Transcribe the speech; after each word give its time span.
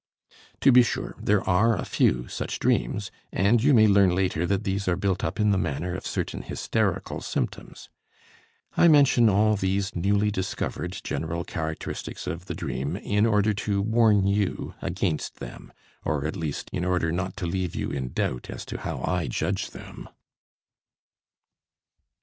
To 0.61 0.71
be 0.71 0.81
sure, 0.81 1.13
there 1.19 1.47
are 1.47 1.77
a 1.77 1.85
few 1.85 2.27
such 2.27 2.57
dreams, 2.57 3.11
and 3.31 3.61
you 3.61 3.71
may 3.71 3.85
learn 3.85 4.15
later 4.15 4.47
that 4.47 4.63
these 4.63 4.87
are 4.87 4.95
built 4.95 5.23
up 5.23 5.39
in 5.39 5.51
the 5.51 5.59
manner 5.59 5.93
of 5.93 6.07
certain 6.07 6.41
hysterical 6.41 7.21
symptoms. 7.21 7.87
I 8.75 8.87
mention 8.87 9.29
all 9.29 9.55
these 9.55 9.95
newly 9.95 10.31
discovered 10.31 10.99
general 11.03 11.43
characteristics 11.43 12.25
of 12.25 12.45
the 12.45 12.55
dream 12.55 12.95
in 12.97 13.27
order 13.27 13.53
to 13.53 13.79
warn 13.83 14.25
you 14.25 14.73
against 14.81 15.35
them 15.35 15.71
or 16.03 16.25
at 16.25 16.35
least 16.35 16.71
in 16.73 16.83
order 16.83 17.11
not 17.11 17.37
to 17.37 17.45
leave 17.45 17.75
you 17.75 17.91
in 17.91 18.11
doubt 18.11 18.49
as 18.49 18.65
to 18.65 18.79
how 18.79 19.03
I 19.03 19.27
judge 19.27 19.69
them. 19.69 20.09